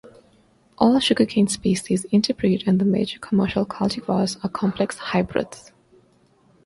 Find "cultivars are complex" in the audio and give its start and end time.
3.67-4.97